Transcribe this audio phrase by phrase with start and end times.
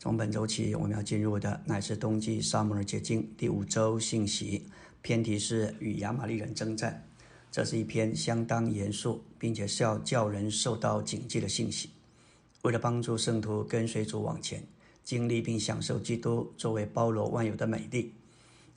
[0.00, 4.64] 从本周起，我们要进入的乃是冬季沙漠的结经第五周信息，
[5.02, 7.04] 篇题是与亚玛力人征战。
[7.50, 11.90] 这是一篇相当严肃，并且是要叫人受到警戒的信息。
[12.62, 14.62] 为了帮助圣徒跟随主往前，
[15.02, 18.14] 经历并享受基督作为包罗万有的美丽，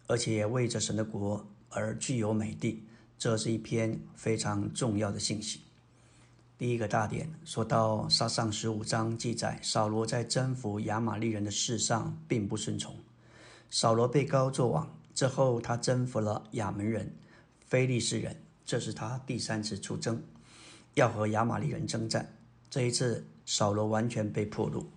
[0.08, 2.84] 而且也为着神的国而具有美丽，
[3.20, 5.62] 这是一篇非常重要的信息。
[6.62, 12.96] 第一个大点说到撒上十五章记载，扫罗在征服亚玛利人的事上并不顺从。
[13.72, 17.16] 扫罗被高作王之后，他征服了亚门人、
[17.66, 20.22] 非利士人，这是他第三次出征，
[20.94, 22.32] 要和亚玛利人征战。
[22.70, 24.88] 这一次，扫罗完全被破路。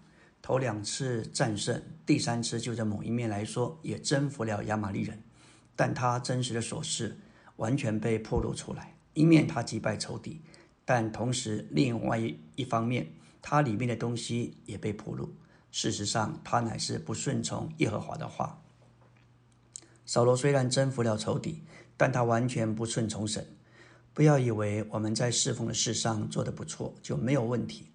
[0.43, 5.19] 头两次战胜，第三次就在某一面来说，也征服了亚玛利人，
[5.75, 7.17] 但他真实的所事
[7.57, 8.95] 完全被破露出来。
[9.15, 10.43] 一面他击败仇敌。
[10.85, 12.19] 但同时，另外
[12.57, 15.35] 一方面，它里面的东西也被暴露。
[15.71, 18.63] 事实上，他乃是不顺从耶和华的话。
[20.07, 21.63] 扫罗虽然征服了仇敌，
[21.97, 23.45] 但他完全不顺从神。
[24.13, 27.89] 不要以为我们在侍奉的事上做得不错就没有问题。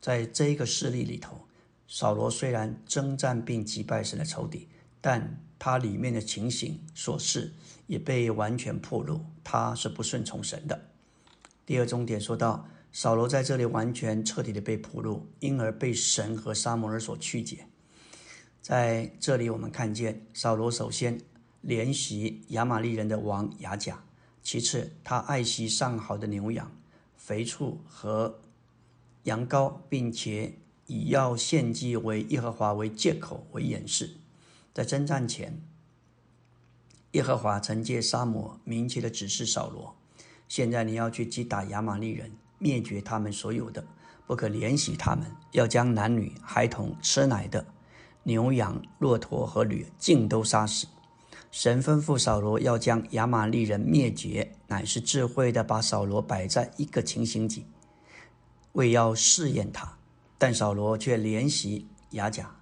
[0.00, 1.46] 在这一个事例里头，
[1.86, 4.68] 扫罗虽然征战并击败神的仇敌，
[5.02, 7.52] 但他里面的情形所事
[7.86, 10.80] 也被完全破露，他是不顺从神的。
[11.66, 17.66] 第二重点说到，扫罗在这里完全彻底的被俘虏，因而被神和沙摩尔所曲解。
[18.62, 21.20] 在这里，我们看见扫罗首先
[21.64, 24.04] 怜惜亚玛利人的王雅甲，
[24.44, 26.70] 其次他爱惜上好的牛羊、
[27.16, 28.40] 肥畜和
[29.24, 30.54] 羊羔，并且
[30.86, 34.10] 以要献祭为耶和华为借口为掩饰。
[34.72, 35.60] 在征战前，
[37.10, 39.95] 耶和华曾借沙摩明确的指示扫罗。
[40.48, 43.84] 现在你要去击打亚玛利人，灭绝他们所有的，
[44.26, 47.66] 不可怜惜他们，要将男女孩童、吃奶的、
[48.22, 50.86] 牛羊、骆驼和驴尽都杀死。
[51.50, 57.64] 神吩咐扫罗要将亚玛利人灭绝，乃是智慧的把扫罗摆在一个情形里，
[58.72, 59.96] 为要试验他。
[60.38, 62.54] 但扫罗却怜惜雅甲，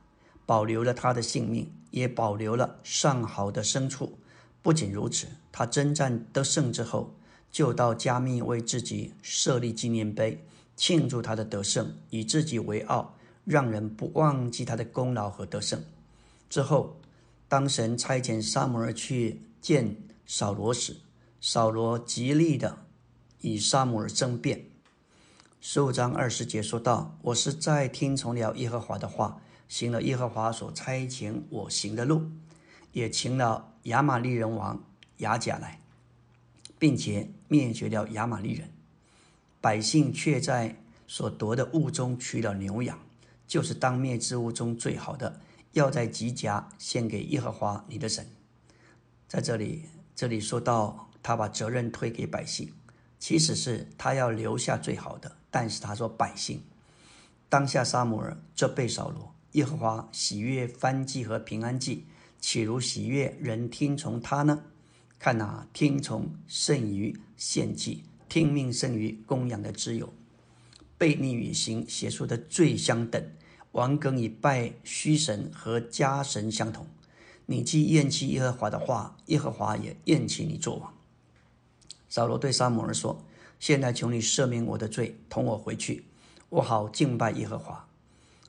[0.46, 4.18] 保留了他的性命，也保留了上好的牲畜。
[4.62, 7.14] 不仅如此，他征战得胜之后。
[7.54, 10.44] 就到加密为自己设立纪念碑，
[10.74, 15.80] 庆祝他的得胜，以自己为傲，让人不忘记他的功劳和得胜。
[16.50, 16.96] 之后，
[17.46, 20.96] 当神差遣撒母耳去见扫罗时，
[21.40, 22.76] 扫罗极力的
[23.42, 24.64] 与撒母耳争辩。
[25.60, 32.32] 十五章二十节说道：“我是在听从了耶和华的话，行了耶和华所差遣我行的路，
[32.90, 34.82] 也请了亚玛利人王
[35.18, 35.78] 雅甲来。”
[36.78, 38.70] 并且灭绝了亚玛利人，
[39.60, 40.76] 百姓却在
[41.06, 42.98] 所夺的物中取了牛羊，
[43.46, 45.40] 就是当灭之物中最好的，
[45.72, 48.26] 要在吉甲献给耶和华你的神。
[49.28, 52.72] 在这里，这里说到他把责任推给百姓，
[53.18, 56.62] 其实是他要留下最好的，但是他说百姓
[57.48, 62.06] 当下沙姆尔这被扫罗，耶和华喜悦翻祭和平安祭，
[62.40, 64.64] 岂如喜悦人听从他呢？
[65.24, 70.12] 看呐，听从胜于献祭，听命胜于供养的之友。
[70.98, 73.26] 悖逆与行邪术的罪相等，
[73.72, 76.86] 王更以拜虚神和家神相同。
[77.46, 80.92] 你既厌弃耶和华的话，耶和华也厌弃你做王。
[82.10, 83.24] 扫罗对撒母耳说
[83.58, 86.04] ：“现在求你赦免我的罪，同我回去，
[86.50, 87.88] 我好敬拜耶和华。”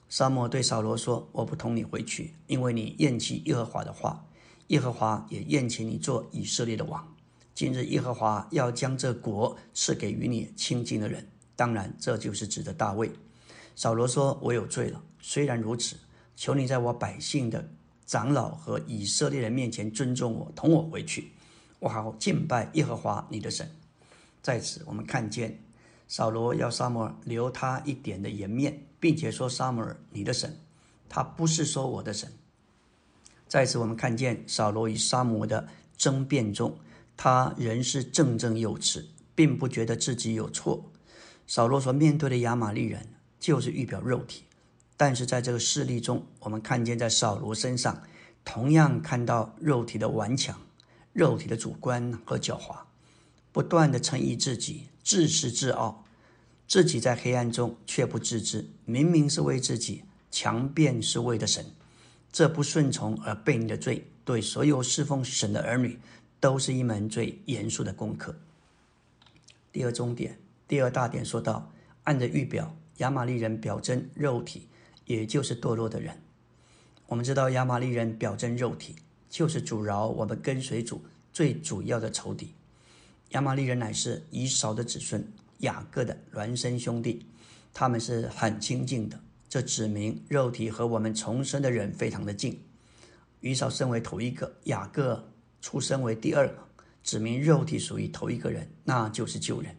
[0.09, 4.24] 撒母耳对扫罗说：“我不同你回去，因为你厌弃耶和华的话。”
[4.67, 7.15] 耶和华也宴请你做以色列的王。
[7.53, 13.11] 今日耶和华要将这国赐给与你亲近的人，当然这就是指的大卫。
[13.75, 15.01] 扫罗说：“我有罪了。
[15.21, 15.95] 虽然如此，
[16.35, 17.69] 求你在我百姓的
[18.05, 21.31] 长老和以色列人面前尊重我，同我回去，
[21.79, 23.69] 我好敬拜耶和华你的神。”
[24.41, 25.63] 在此，我们看见
[26.07, 30.59] 扫罗要撒母尔留他一点的颜面，并且说：“撒母尔，你的神，
[31.07, 32.31] 他不是说我的神。”
[33.47, 36.77] 在此，我们看见扫罗与沙摩的争辩中，
[37.15, 40.91] 他仍是振振有词，并不觉得自己有错。
[41.47, 43.07] 扫罗所面对的亚玛利人
[43.39, 44.45] 就是预表肉体，
[44.97, 48.01] 但是在这个事例中，我们看见在扫罗身上
[48.43, 50.59] 同样看到肉体的顽强、
[51.13, 52.79] 肉体的主观和狡猾，
[53.51, 56.03] 不断的称义自己、自恃自傲，
[56.67, 61.63] 自己在黑暗中却不自知，明明是为自己强辩，是为的神。
[62.35, 65.97] 这不顺从而背逆的罪，对所有侍奉神的儿女，
[66.41, 68.35] 都是一门最严肃的功课。
[69.71, 70.37] 第二重点，
[70.67, 71.71] 第二大点说到，
[72.03, 74.67] 按着预表，亚玛利人表征肉体，
[75.05, 76.21] 也就是堕落的人。
[77.07, 78.97] 我们知道亚玛利人表征肉体，
[79.29, 82.53] 就是阻挠我们跟随主最主要的仇敌。
[83.29, 85.25] 亚玛利人乃是以扫的子孙，
[85.59, 87.25] 雅各的孪生兄弟，
[87.73, 89.17] 他们是很亲近的。
[89.55, 92.61] 这指明肉体和我们重生的人非常的近。
[93.39, 95.31] 以扫身为头一个，雅各
[95.61, 96.57] 出生为第二个，
[97.03, 99.73] 指明肉体属于头一个人，那就是旧人。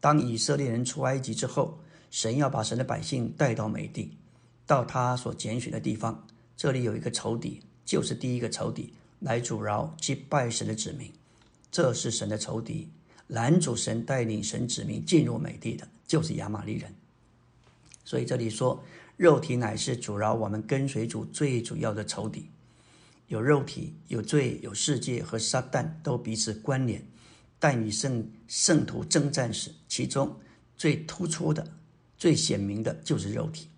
[0.00, 1.78] 当以色列人出埃及之后，
[2.10, 4.18] 神要把神的百姓带到美地，
[4.66, 6.26] 到他所拣选的地方。
[6.56, 11.08] 这里有一个仇敌，就是第一个仇敌来阻挠击败神的子民。
[11.70, 12.90] 这是神的仇敌，
[13.28, 16.92] 拦阻神带领神子民进入美地的，就是亚玛利人。
[18.06, 18.84] 所以这里说，
[19.16, 22.50] 肉体乃是阻挠我们跟随主最主要的仇敌。
[23.28, 27.06] 有肉体、有罪、有世界和撒旦都彼此关联。
[27.58, 30.38] 但与圣圣徒征战时，其中
[30.76, 31.66] 最突出的、
[32.18, 33.68] 最显明的就是肉体。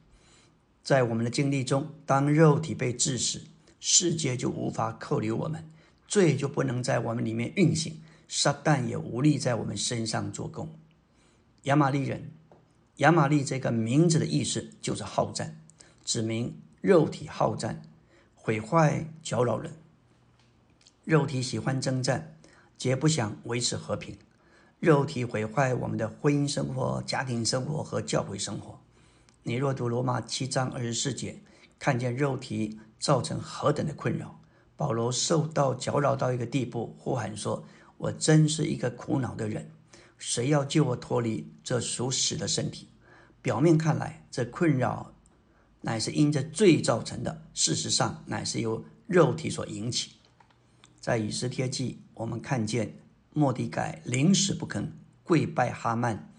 [0.82, 3.42] 在我们的经历中，当肉体被致死，
[3.78, 5.64] 世界就无法扣留我们，
[6.08, 10.76] 罪就不能在我们里面运行，撒旦也无力在我们身上做工。
[11.64, 12.32] 亚玛利人，
[12.96, 15.60] 亚玛利这个名字的意思就是好战，
[16.04, 17.82] 指明肉体好战，
[18.34, 19.72] 毁坏搅扰人。
[21.04, 22.32] 肉体喜欢征战。
[22.78, 24.18] 绝不想维持和平，
[24.80, 28.78] 肉体毁坏我们的婚姻生活、家庭生活和教会生活。
[29.44, 31.40] 你若读罗马七章二十四节，
[31.78, 34.38] 看见肉体造成何等的困扰。
[34.76, 37.64] 保罗受到搅扰到一个地步，呼喊说
[37.96, 39.70] ：“我真是一个苦恼的人，
[40.18, 42.88] 谁要救我脱离这属死的身体？”
[43.42, 45.14] 表面看来，这困扰
[45.82, 50.12] 乃是因着罪造成的，事实上乃是由肉体所引起。
[51.00, 52.96] 在以斯帖记，我们看见
[53.32, 54.92] 莫迪改临死不肯
[55.22, 56.32] 跪拜哈曼。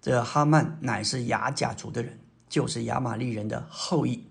[0.00, 2.18] 这哈曼乃是雅甲族的人，
[2.48, 4.24] 就是亚玛利人的后裔。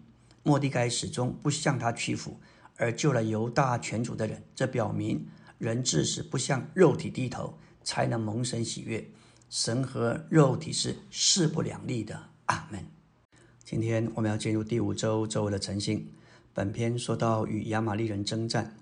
[0.44, 2.40] 莫迪改始终不向他屈服，
[2.76, 4.44] 而救了犹大全族的人。
[4.56, 5.26] 这表明
[5.60, 9.08] 人至死不向肉体低头，才能蒙神喜悦。
[9.50, 12.30] 神和肉体是势不两立的。
[12.46, 12.84] 阿门。
[13.64, 16.12] 今天我们要进入第五周周围的晨星。
[16.54, 18.76] 本篇说到与亚玛利人征战，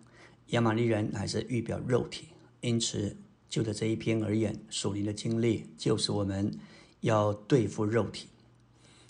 [0.48, 2.30] 亚玛利人乃是预表肉体，
[2.62, 3.18] 因此
[3.50, 6.58] 就着这一篇而言，属灵的经历就是我们
[7.02, 8.30] 要对付肉体，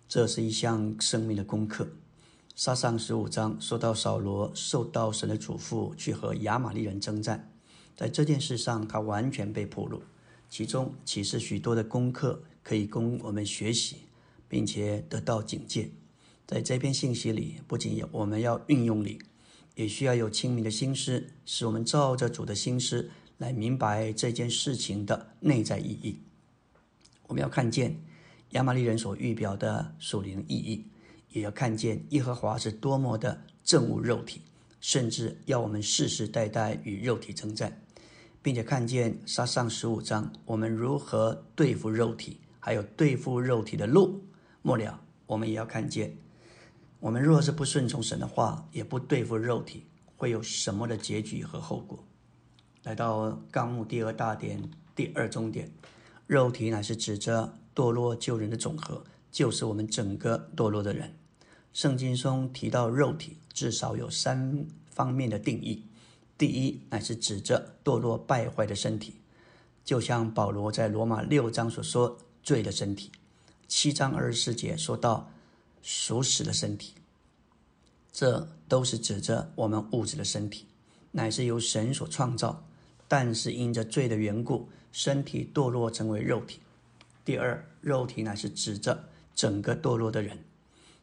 [0.08, 1.88] 这是一项生命的功课。
[2.56, 7.52] 撒上十五章说到扫罗受到神的嘱咐去和亚玛利人征战，
[7.98, 10.04] 在这件事上他完全被破露，
[10.48, 14.04] 其中启示许多的功课可以供我们学习，
[14.48, 15.90] 并且得到警戒。
[16.46, 19.20] 在这篇信息里，不仅有我们要运用力，
[19.74, 23.10] 也需要有清明的心思，使我们照着主的心思
[23.40, 26.20] 来明白这件事情的内在意义。
[27.26, 28.00] 我们要看见
[28.52, 30.86] 亚玛利人所预表的属灵意义，
[31.32, 34.42] 也要看见耶和华是多么的憎恶肉体，
[34.80, 37.82] 甚至要我们世世代代与肉体征战，
[38.48, 44.24] 并且看见杀上十五章我们如何对付肉体，还有对付肉体的路。
[44.62, 46.16] 末了，我们也要看见。
[47.02, 49.84] 我们若是不顺从神的话，也不对付肉体，
[50.16, 52.02] 会有什么的结局和后果？
[52.84, 54.64] 来到纲目第二大点
[54.96, 55.70] 第二中点，
[56.26, 61.14] 肉体乃是指着堕落救人的总和，就是我们整个堕落的人。
[61.74, 65.84] 圣经中提到肉体，至少有三方面的定义：
[66.38, 69.16] 第一，乃是指着堕落败坏的身体，
[69.84, 73.10] 就像保罗在罗马六章所说罪的身体；
[73.68, 75.32] 七章二十四节说到。
[75.84, 76.96] 属死的身体，
[78.12, 80.66] 这都是指着我们物质的身体，
[81.12, 82.66] 乃是由神所创造，
[83.08, 86.60] 但是因着罪的缘故，身体堕落成为肉体。
[87.24, 90.40] 第二，肉体乃是指着整个堕落的人。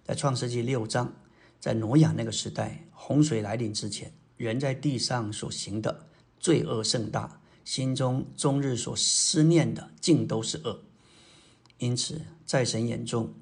[0.03, 1.15] 在创世纪六章，
[1.59, 6.07] 在挪亚那个时代，洪水来临之前，人在地上所行的
[6.39, 10.83] 罪恶甚大，心中终日所思念的尽都是恶，
[11.79, 13.33] 因此在神眼中。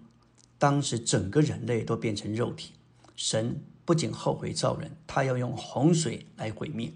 [0.59, 2.73] 当时整个人类都变成肉体，
[3.17, 6.93] 神不仅后悔造人，他要用洪水来毁灭。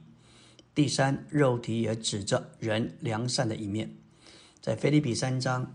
[0.73, 3.97] 第三，肉体也指着人良善的一面。
[4.61, 5.75] 在腓立比三章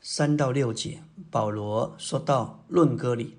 [0.00, 3.38] 三到六节，保罗说到论歌里：“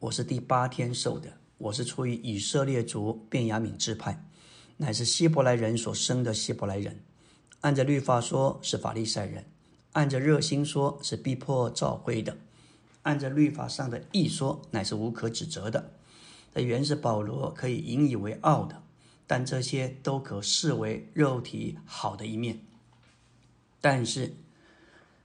[0.00, 4.20] 我是第八天受的，我是出于以色列族便雅悯支派，
[4.78, 6.98] 乃是希伯来人所生的希伯来人，
[7.60, 9.44] 按着律法说是法利赛人。”
[9.92, 12.32] 按着热心说，是逼迫召会的；
[13.02, 15.92] 按着律法上的义说，乃是无可指责的。
[16.52, 18.82] 这原是保罗可以引以为傲的，
[19.26, 22.58] 但这些都可视为肉体好的一面。
[23.80, 24.34] 但是，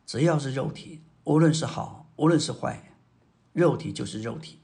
[0.05, 2.93] 只要是肉体，无论是好，无论是坏，
[3.53, 4.59] 肉体就是肉体。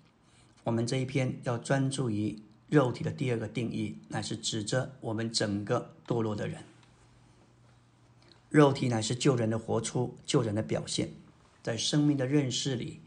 [0.63, 2.39] 我们这一篇要专注于
[2.69, 6.63] 肉体的第二个定义，乃是指着我们整个堕落的人。
[8.49, 11.11] 肉体乃是救人的活出，救人的表现。
[11.61, 13.01] 在生命的认识里，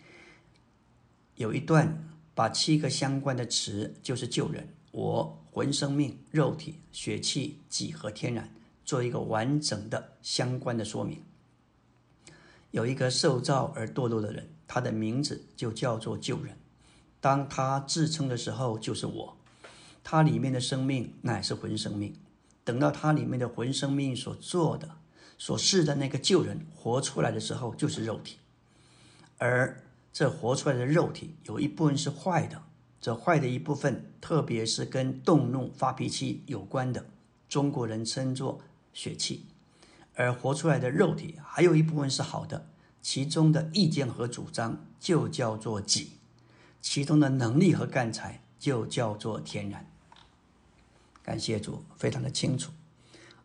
[1.37, 8.53] 有一段把七个相关的词，就是救人、我、魂、生命、肉体、血气、己和天然，
[8.85, 11.23] 做一个完整的相关的说明。
[12.71, 16.57] 有一个受造而堕落的人，他的名字就叫做救人。
[17.27, 19.37] 当他自称的时候，就是我。
[20.05, 22.15] 他里面的生命乃是魂生命。
[22.63, 24.89] 等到他里面的魂生命所做的、
[25.37, 28.37] 所示的那个救人活出来的时候，就是肉体。
[29.39, 32.63] 而这活出来的肉体有一部分是坏的，
[33.01, 37.07] 这坏的一部分，特别是跟动怒、发脾气有关的，
[37.49, 38.61] 中国人称作
[38.93, 39.41] 血气；
[40.15, 42.69] 而活出来的肉体还有一部分是好的，
[43.03, 46.13] 其中的意见和主张就叫做己。
[46.89, 49.91] 其中的能力和干才就叫做天然。
[51.21, 52.71] 感谢主，非常的清楚。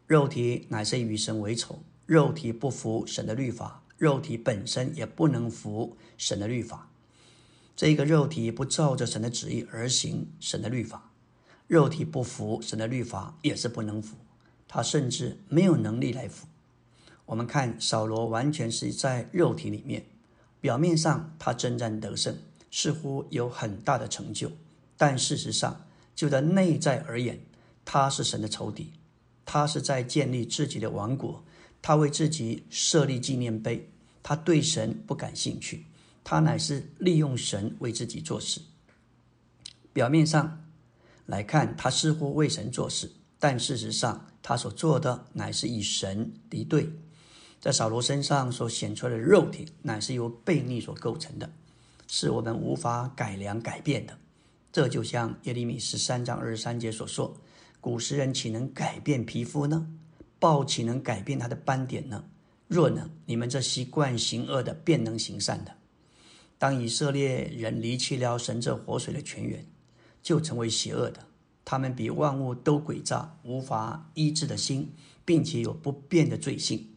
[0.05, 6.91] 肉体乃是与神为仇，肉体不服神的律法，肉体本身也不能服神的律法。
[7.75, 11.09] 这个肉体不照着神的旨意而行神的律法，
[11.65, 14.17] 肉体不服神的律法也是不能服，
[14.67, 16.45] 他甚至没有能力来服。
[17.25, 20.05] 我们看扫罗完全是在肉体里面，
[20.59, 22.37] 表面上他征战得胜。
[22.71, 24.51] 似乎有很大的成就，
[24.97, 25.85] 但事实上，
[26.15, 27.39] 就在内在而言，
[27.85, 28.93] 他是神的仇敌。
[29.43, 31.43] 他是在建立自己的王国，
[31.81, 33.89] 他为自己设立纪念碑。
[34.23, 35.87] 他对神不感兴趣，
[36.23, 38.61] 他乃是利用神为自己做事。
[39.91, 40.63] 表面上
[41.25, 46.89] 来看，他似乎为神做事，但事实上，他所做的乃是与神敌对。
[47.59, 51.51] 在扫罗身上所显出来的肉体，乃是由悖逆所构成的。
[52.13, 54.17] 是我们无法改良改变的，
[54.69, 57.37] 这就像耶利米十三章二十三节所说
[57.79, 59.87] ：“古时人岂能改变皮肤呢？
[60.37, 62.25] 豹岂能改变它的斑点呢？
[62.67, 65.73] 若能，你们这习惯行恶的，便能行善的。”
[66.59, 69.65] 当以色列人离弃了神这活水的泉源，
[70.21, 71.25] 就成为邪恶的。
[71.63, 76.89] 他们比万物都诡诈，无法医治的心，并且有不变的罪性。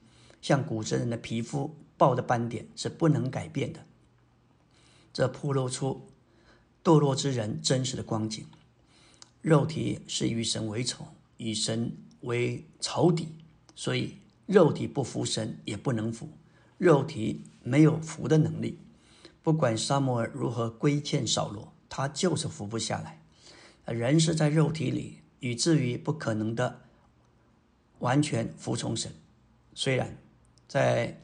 [0.42, 3.78] 像古时人的皮肤，豹的斑点是不能改变的。
[5.14, 6.09] 这暴露出
[6.83, 8.44] 堕落之人真实的光景。
[9.40, 11.06] 肉体是与神为仇，
[11.37, 13.28] 与神为仇敌，
[13.76, 14.16] 所以
[14.47, 16.28] 肉体不服神也不能服，
[16.78, 18.80] 肉体没有服的能力。
[19.40, 23.23] 不管沙摩尔如何规劝扫罗，他就是服不下来。
[23.94, 26.80] 人是在肉体里，以至于不可能的
[28.00, 29.12] 完全服从神。
[29.75, 30.18] 虽然
[30.66, 31.21] 在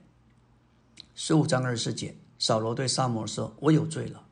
[1.17, 2.15] 十五章二十节。
[2.41, 4.25] 扫罗对萨摩说：“我有罪了，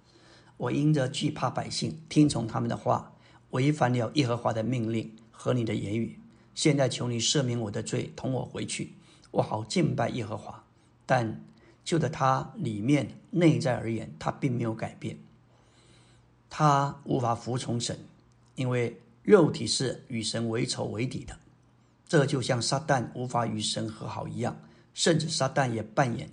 [0.56, 3.12] 我因着惧怕百姓，听从他们的话，
[3.50, 6.18] 违反了耶和华的命令和你的言语。
[6.54, 8.94] 现在求你赦免我的罪，同我回去，
[9.30, 10.64] 我好敬拜耶和华。
[11.04, 11.44] 但
[11.84, 15.18] 就在他里面内在而言，他并没有改变，
[16.48, 17.98] 他无法服从神，
[18.54, 21.38] 因为肉体是与神为仇为敌的。
[22.08, 24.58] 这就像撒旦无法与神和好一样，
[24.94, 26.30] 甚至撒旦也扮演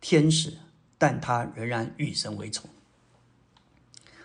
[0.00, 0.52] 天使。”
[1.06, 2.66] 但他仍然与神为仇。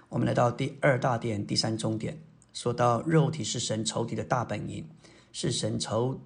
[0.07, 2.17] 我们来到第二大点、第三中点，
[2.53, 4.87] 说到肉体是神仇敌的大本营，
[5.33, 6.17] 是神仇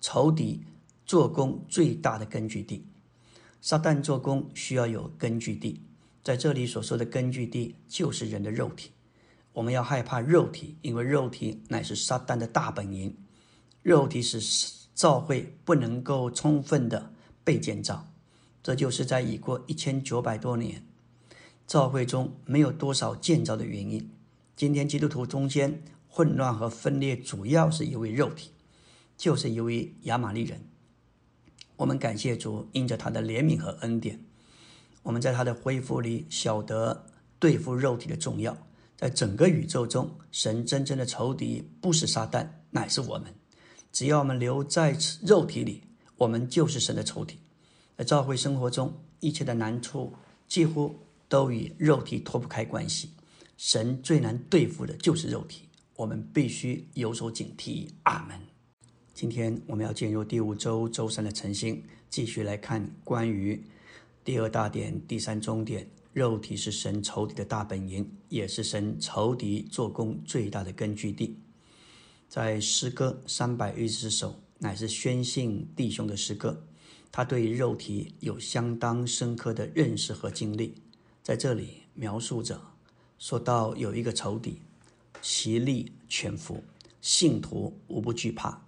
[0.00, 0.62] 仇敌
[1.04, 2.86] 做工最大的根据地。
[3.60, 5.82] 撒旦做工需要有根据地，
[6.22, 8.92] 在这里所说的根据地就是人的肉体。
[9.52, 13.12] 我们要害怕肉体，因为肉体乃是撒旦的大本营。
[13.82, 14.40] 肉体使
[14.94, 17.12] 造会不能够充分的
[17.42, 18.06] 被建造。
[18.64, 20.82] 这就是在已过一千九百多年，
[21.66, 24.10] 教会中没有多少建造的原因。
[24.56, 28.52] 今天基督徒中间混乱和分裂，主要是由于肉体，
[29.18, 30.58] 就是由于亚玛利人。
[31.76, 34.18] 我们感谢主，因着他的怜悯和恩典，
[35.02, 37.04] 我们在他的恢复里晓得
[37.38, 38.56] 对付肉体的重要。
[38.96, 43.34] 在整个宇宙中，神真正的仇敌不是撒旦，乃是我们。
[43.92, 45.82] 只要我们留在肉体里，
[46.16, 47.38] 我们就是神的仇敌。
[47.96, 50.12] 在教会生活中，一切的难处
[50.48, 50.98] 几乎
[51.28, 53.10] 都与肉体脱不开关系。
[53.56, 57.88] 神最难对付的就是肉体，我们必须有所警惕。
[58.02, 58.40] 阿门。
[59.12, 63.64] 今天我们要进入第五周周三的晨星，继续来看关于
[64.24, 71.38] 第二大点、第三中点：肉体是神仇敌的大本营，也是神仇敌做工最大的根据地。
[72.28, 76.66] 在诗歌三百一十首，乃是宣信弟兄的诗歌。
[77.16, 80.74] 他对肉体有相当深刻的认识和经历，
[81.22, 82.60] 在这里描述着，
[83.20, 84.58] 说到有一个仇敌，
[85.22, 86.64] 其力全服，
[87.00, 88.60] 信徒无不惧怕。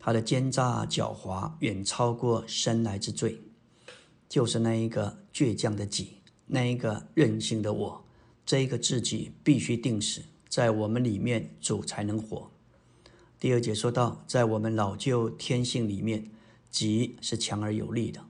[0.00, 3.40] 他的奸诈狡猾远超过生来之罪，
[4.28, 6.14] 就是那一个倔强的己，
[6.46, 8.04] 那一个任性的我，
[8.44, 12.50] 这一个自己必须定死，在我们里面主才能活。
[13.38, 16.28] 第二节说到，在我们老旧天性里面，
[16.76, 18.22] 己是强而有力的，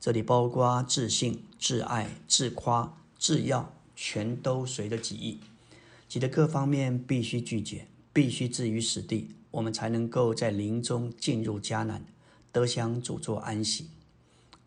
[0.00, 5.38] 这里包括自信、自爱、自夸、自要，全都随着己意，
[6.08, 9.36] 己的各方面必须拒绝，必须置于死地。
[9.52, 12.04] 我们才能够在林中进入迦南，
[12.50, 13.90] 得享主座安息。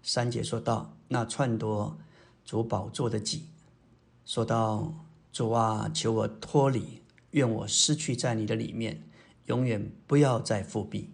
[0.01, 1.97] 三姐说道那篡夺
[2.45, 3.47] 主宝座的己，
[4.25, 4.93] 说到
[5.33, 7.01] 主啊，求我脱离，
[7.31, 9.03] 愿我失去在你的里面，
[9.47, 11.09] 永远不要再复辟。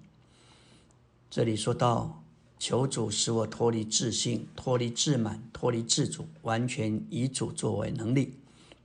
[1.31, 2.25] 这里说到
[2.59, 8.33] 求主使我脱离自信，脱离自满，脱离自主，完全以主作为能力，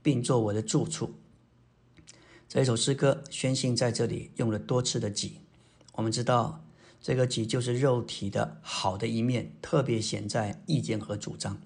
[0.01, 1.13] 并做我的住处。
[2.47, 5.41] 这一首诗歌宣信在这里用了多次的“己”，
[5.95, 6.63] 我们知道
[7.01, 11.59] 这个“己”就是肉体的好的一面，特别显在意见和主张。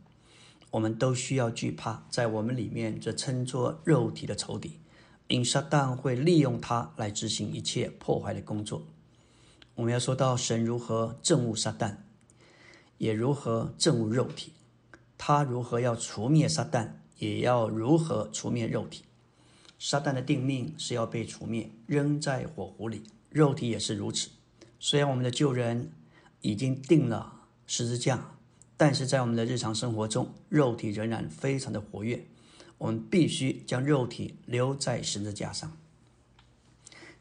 [0.71, 4.79] 我们都需要惧怕，在我们里面这称作肉体的仇敌，
[5.27, 8.87] 因撒旦会利用它来执行一切破坏的工作。
[9.75, 11.95] 我们要说到神如何憎恶撒旦，
[12.97, 14.51] 也如何憎恶肉体；
[15.17, 19.03] 他如何要除灭撒旦，也要如何除灭肉体。
[19.79, 23.03] 撒旦的定命是要被除灭，扔在火湖里。
[23.29, 24.29] 肉体也是如此。
[24.79, 25.91] 虽然我们的旧人
[26.41, 27.33] 已经定了
[27.65, 28.35] 十字架，
[28.75, 32.27] 但是在我们的日常生活中，肉体仍然非常的活跃。
[32.77, 35.71] 我们必须将肉体留在十字架上。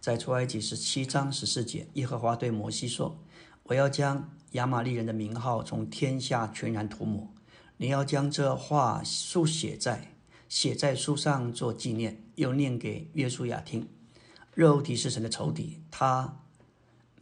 [0.00, 3.18] 在出埃及十七章十四节，耶和华对摩西说
[3.64, 7.32] ：“我要将亚玛利人的名号从天下全然涂抹。
[7.76, 10.08] 你要将这话书写在。”
[10.50, 13.86] 写在书上做纪念，又念给约书亚听。
[14.52, 16.40] 肉体是神的仇敌，他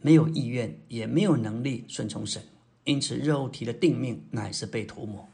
[0.01, 2.41] 没有意愿，也没有能力顺从神，
[2.85, 5.29] 因此肉体的定命乃是被涂抹。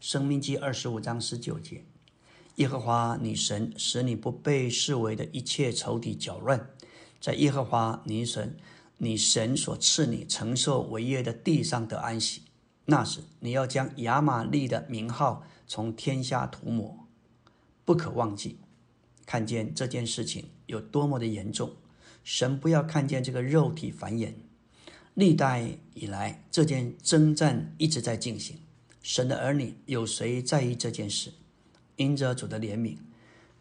[0.00, 1.84] 生命记二十五章十九节：
[2.56, 6.68] 耶和华你神使你不被视为的一切仇敌搅乱，
[7.20, 8.56] 在耶和华你神
[8.98, 12.42] 你神所赐你承受为业的地上的安息。
[12.86, 17.06] 那时你要将亚玛利的名号从天下涂抹。
[17.84, 18.58] 不可忘记，
[19.26, 21.72] 看见这件事情有多么的严重。
[22.22, 24.32] 神不要看见这个肉体繁衍。
[25.14, 28.58] 历代以来，这件征战一直在进行。
[29.02, 31.32] 神的儿女有谁在意这件事？
[31.96, 32.96] 因着主的怜悯，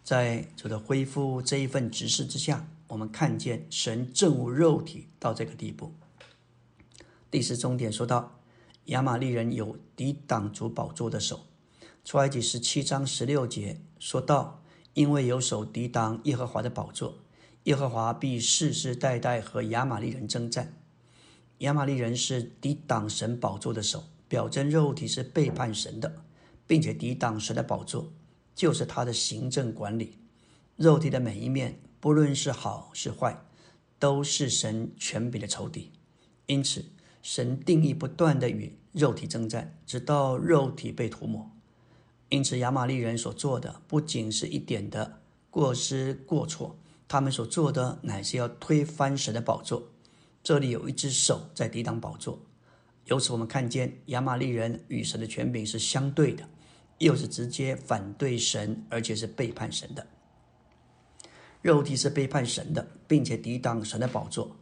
[0.03, 5.93] 在主的恢复这一份指示之下，我们看见神正务肉体到这个地步。
[7.31, 8.39] 第四终点说到，
[8.85, 11.45] 亚玛利人有抵挡主宝座的手。
[12.03, 14.63] 出埃及十七章十六节说道
[14.95, 17.19] ：“因为有手抵挡耶和华的宝座，
[17.65, 20.73] 耶和华必世世代代和亚玛利人征战。
[21.59, 26.23] 亚玛利人是抵挡神宝座的手，表征肉体是背叛神的，
[26.65, 28.11] 并且抵挡神的宝座，
[28.55, 30.17] 就是他的行政管理。
[30.77, 33.41] 肉体的每一面，不论是好是坏，
[33.97, 35.91] 都是神权柄的仇敌。
[36.45, 36.85] 因此，
[37.21, 41.51] 神定义不断的与肉体征战，直到肉体被涂抹。”
[42.29, 49.89] 因此，亚玛利人所做的不仅是一点的过失过错，他们所做的乃是要推翻神的宝座。
[50.41, 52.39] 这里有一只手在抵挡宝座。
[53.05, 56.47] 由此，我们看见亚玛利人与神的权柄是相对的，
[56.99, 60.05] 又是直接反对神，而且是背叛神的。
[61.61, 64.55] 肉体是背叛神的，并且抵挡神的宝座。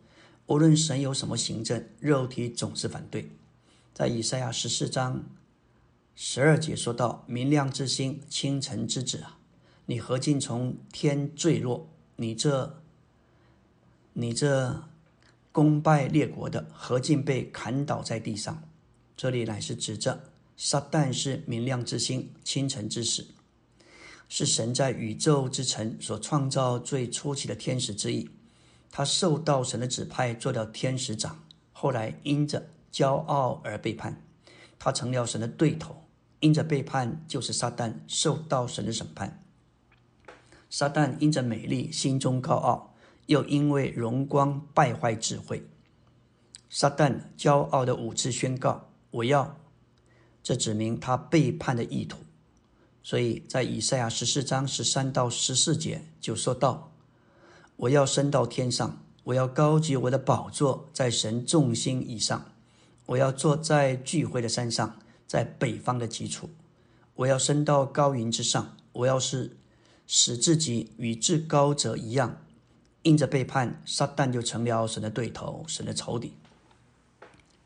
[0.48, 3.30] 无论神有什么行政，肉体总是反对。
[3.94, 5.26] 在以赛亚十四章。
[6.20, 9.38] 十二节说到：“明亮之星，清晨之子啊，
[9.86, 11.88] 你何竟从天坠落？
[12.16, 12.82] 你这，
[14.14, 14.84] 你这
[15.52, 18.64] 功败列国的，何竟被砍倒在地上？”
[19.16, 23.28] 这里乃是指着撒旦是明亮之星，清晨之子，
[24.30, 28.30] 是神在宇宙之城所创造最初期的天使之一。
[28.90, 34.22] 他受到神的指派，做了天使长，后来因着骄傲而背叛，
[34.80, 36.04] 他成了神的对头。
[36.40, 39.44] 因着背叛，就是撒旦受到神的审判。
[40.70, 42.94] 撒旦因着美丽，心中高傲，
[43.26, 45.68] 又因为荣光败坏智慧。
[46.70, 49.58] 撒旦骄傲的五次宣告：“我要。”
[50.44, 52.20] 这指明他背叛的意图。
[53.08, 56.92] 所以在以赛亚十四章十三到十四节就说到
[57.78, 62.52] ：“我要升到天上，我要高举我的宝座在神众星以上，
[63.06, 66.50] 我要坐在聚会的山上。”在北方的基础，
[67.16, 69.56] 我要升到高云之上，我要是
[70.06, 72.42] 使自己与至高者一样。
[73.04, 76.34] 因着背叛，撒旦就成了神的对头，神的仇敌。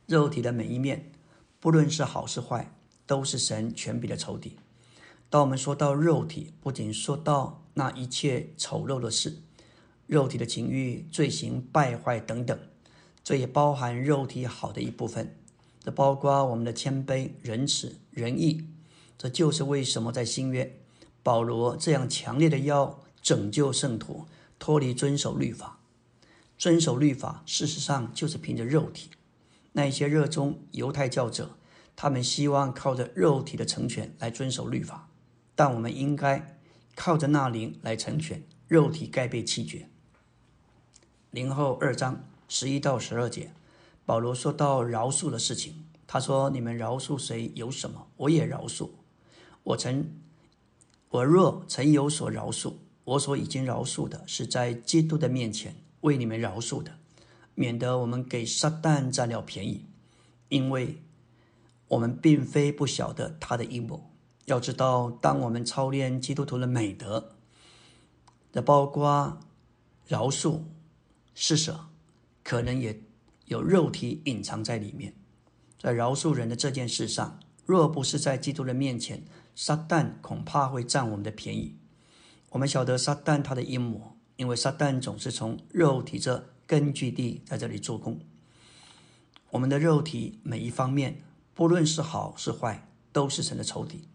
[0.05, 1.11] 肉体的每一面，
[1.59, 2.71] 不论是好是坏，
[3.07, 4.57] 都是神权柄的仇敌。
[5.31, 9.41] 当我们说到肉体，不仅说到那一切丑陋的事，
[10.05, 12.59] 肉体的情欲、罪行、败坏等等，
[13.23, 15.37] 这也包含肉体好的一部分。
[15.79, 18.67] 这包括我们的谦卑、仁慈、仁义。
[19.17, 20.77] 这就是为什么在新约，
[21.23, 24.25] 保罗这样强烈的要拯救圣徒，
[24.59, 25.79] 脱离遵守律法。
[26.57, 29.11] 遵守律法，事实上就是凭着肉体。
[29.71, 31.51] 那一些热衷犹太教者，
[31.95, 35.07] 他们希望靠着肉体的成全来遵守律法，
[35.55, 36.57] 但我们应该
[36.95, 39.87] 靠着那灵来成全，肉体该被弃绝。
[41.29, 43.51] 灵后二章十一到十二节。
[44.03, 48.89] 保罗说到饶恕的事情，他说：“你们饶恕谁有什么，我也饶恕。
[49.63, 50.11] 我曾，
[51.09, 52.73] 我若曾有所饶恕，
[53.05, 56.97] 我所已经饶恕的，是在基督的面前为你们饶恕的，
[57.55, 59.85] 免得我们给撒旦占了便宜。
[60.49, 61.01] 因为
[61.87, 64.10] 我们并非不晓得他的阴谋。
[64.45, 67.35] 要知道，当我们操练基督徒的美德，
[68.51, 69.39] 的包括
[70.07, 70.61] 饶恕、
[71.33, 71.87] 施舍，
[72.43, 73.01] 可能也。”
[73.47, 75.13] 有肉体隐藏在里面，
[75.77, 81.75] 在饶恕人的这件事上，若不是在基督的面前，撒旦恐怕会占我们的便宜。
[82.51, 88.17] 我们晓得撒旦他的阴谋，因为撒旦总是从肉体这根据地在这里做工。
[89.49, 91.21] 我们的肉体每一方面，
[91.53, 94.07] 不论是好是坏，都是神的仇敌。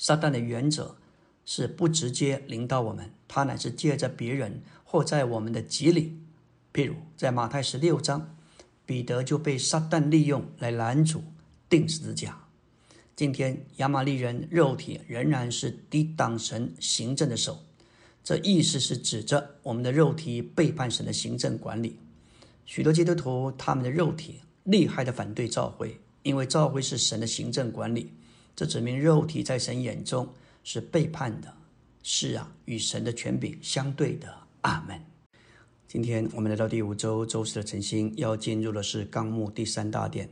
[0.00, 0.96] 撒旦的原则
[1.44, 6.18] 是不直接领导我们，他乃是借着别人或在我们的己里。
[6.72, 8.34] 譬如在马太十六章，
[8.86, 11.22] 彼得就被撒旦利用来拦阻
[11.68, 12.46] 定十字架。
[13.14, 17.62] 今天亚玛利人肉体仍然是抵挡神行政的手，
[18.24, 21.98] 这意思是指着我们的肉体背叛神的行政管理。
[22.64, 28.14] 许多基督徒他们的肉体厉害的反对召会，因为召会是神的行政管理，
[28.54, 30.28] 这指明肉体在神眼中
[30.62, 31.54] 是背叛的，
[32.02, 34.32] 是啊，与神的权柄相对的。
[34.62, 35.00] 阿门。
[35.88, 40.28] 今天我们来到第五周周四的晨星，要进入的是纲目第三大殿。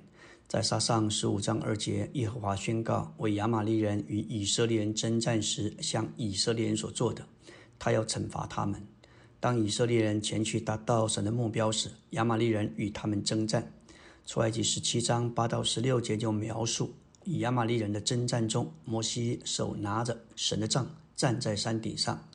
[0.47, 7.27] 在撒上十五章二节，耶和华宣告为亚玛利人与以色列人征战时，向以色列人所做的，
[7.79, 8.87] 他要惩罚他们。
[9.41, 13.73] 当以色列人前去达到神的目标时，亚玛利人与他们征战。
[14.27, 16.95] 出埃及十七章八到十六节就描述
[17.29, 22.27] 以亚玛利人的征战中，摩西手拿着神的杖，站在山顶上。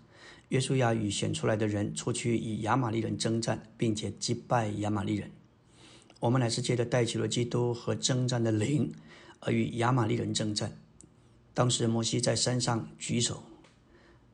[0.50, 5.32] 约书亚与选出来的人出去与亚玛利人征战，并且击败亚玛利人。
[6.20, 8.94] 我们乃是借着带起了基督和征战的灵，
[9.40, 10.72] 而与亚玛利人征战。
[11.56, 13.42] 当时摩西在山上举手，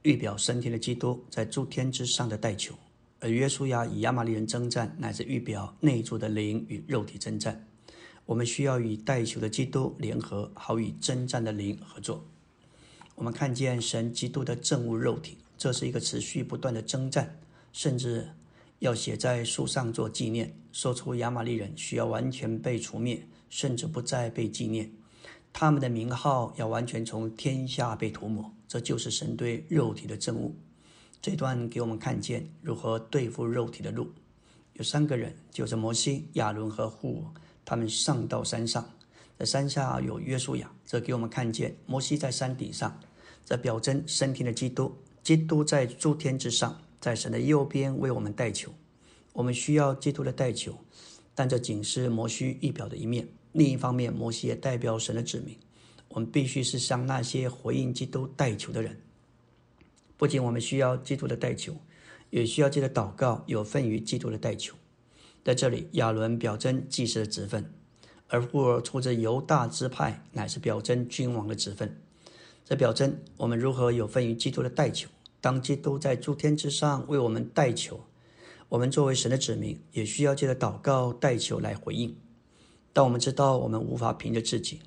[0.02, 2.74] 预表升天的基督在诸天之上的带球；
[3.22, 7.66] 而约书亚与亚玛利人征战，乃是预表内住的灵与肉体征战。
[8.30, 12.24] 我们需要与带球的基督联合，好与征战的灵合作。
[13.16, 15.40] 我们看见神基督的正务肉体。
[15.58, 17.40] 这是一个持续不断的征战，
[17.74, 18.30] 甚至
[18.78, 24.92] 要写在树上做纪念，说出亚玛利人需要完全被除灭，甚至不再被纪念，
[25.52, 28.54] 他们的名号要完全从天下被涂抹。
[28.68, 30.56] 这就是神对肉体的证物。
[31.20, 34.12] 这段给我们看见如何对付肉体的路。
[34.74, 37.26] 有三个人，就是摩西、亚伦和户，
[37.70, 38.90] 他们上到山上，
[39.38, 40.72] 在山下有约书亚。
[40.88, 43.00] 这给我们看见摩西在山顶上，
[43.46, 44.92] 这表征升天的基督。
[45.22, 48.74] 基督在诸天之上，在神的右边为我们代求。
[49.34, 50.76] 我们需要基督的代求，
[51.36, 53.28] 但这仅是摩西一表的一面。
[53.52, 55.56] 另一方面，摩西也代表神的指明。
[56.08, 59.00] 我们必须是向那些回应基督代求的人。
[60.18, 61.76] 不仅我们需要基督的代求，
[62.32, 64.76] 也需要记得祷告，有份于基督的代求。
[65.44, 67.74] 在这里，亚伦表征祭司的职分，
[68.28, 72.00] 而忽尔出自犹大支派，乃是表征君王的职分。
[72.66, 75.10] 这表征我们如何有份于基督的代求。
[75.42, 78.02] 当基督在诸天之上为我们代求，
[78.68, 82.16] 我们作为神的子民，也需要借着祷告代求来回应。
[82.92, 84.82] 当我们知道我们无法凭着自己，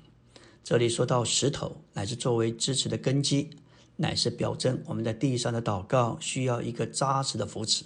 [0.63, 3.49] 这里说到石头乃是作为支持的根基，
[3.95, 7.83] 乃是表征我们在地上的祷告需要一个扎实的扶持。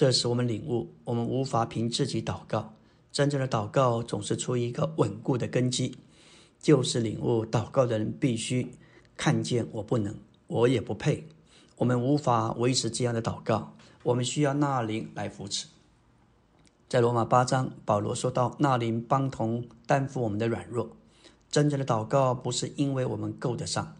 [0.00, 2.72] 这使我们领悟，我们无法凭自己祷告，
[3.12, 5.94] 真正的祷告总是出于一个稳固的根基，
[6.58, 8.72] 就是领悟祷告的人必须
[9.14, 11.28] 看见我不能，我也不配。
[11.76, 15.66] 我们无法维持这样的祷告，我们需要纳灵来扶持。
[16.88, 20.96] 在罗马八章，保罗说到纳灵帮同担负我们的软弱，
[21.50, 23.94] 真正的祷告不是因为我们够得上，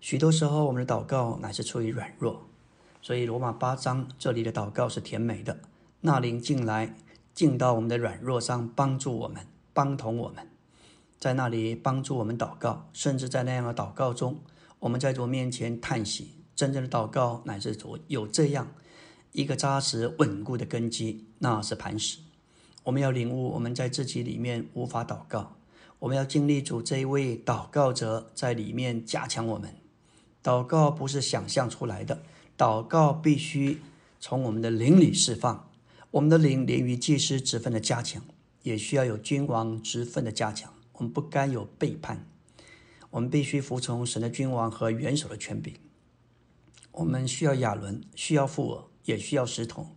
[0.00, 2.48] 许多时候我们的祷告乃是出于软弱。
[3.02, 5.58] 所以罗马八章这里的祷告是甜美的，
[6.02, 6.94] 那灵进来，
[7.34, 10.48] 进到我们的软弱上，帮助我们，帮同我们，
[11.18, 14.38] 在那里帮助我们祷告，甚至在那样的祷告中，
[14.78, 16.30] 我们在主面前叹息。
[16.54, 18.68] 真正的祷告乃是主有这样
[19.32, 22.18] 一个扎实稳固的根基，那是磐石。
[22.84, 25.56] 我们要领悟，我们在自己里面无法祷告。
[25.98, 29.74] 我们要经历主这一位祷告者在里面加强我们。
[30.42, 32.22] 祷告不是想象出来的，
[32.62, 33.80] 祷告必须
[34.20, 35.68] 从我们的灵里释放。
[36.12, 38.22] 我们的灵连于祭司职分的加强，
[38.62, 40.72] 也需要有君王职分的加强。
[40.92, 42.24] 我们不该有背叛，
[43.10, 45.74] 我们必须服从神的君王和元首的权柄。
[46.92, 49.96] 我们需要亚伦，需要富尔，也需要石头。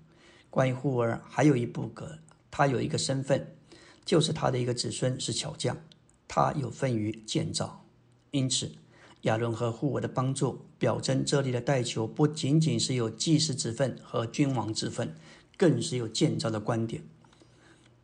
[0.49, 2.17] 关于富尔，还有一部格，
[2.49, 3.55] 他有一个身份，
[4.03, 5.77] 就是他的一个子孙是巧匠。
[6.27, 7.85] 他有份于建造，
[8.31, 8.71] 因此
[9.25, 15.15] 亚伦和护我的帮助，表征这里的代求不仅仅是有祭司之分和君王之分，
[15.57, 17.03] 更是有建造的观点。